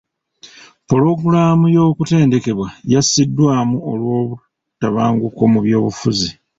Pulogulamu 0.87 1.65
y'okutendekebwa 1.75 2.67
yasaziddwamu 2.93 3.77
olw'obutabanguko 3.91 5.41
mu 5.51 5.59
byobufuzi. 5.65 6.29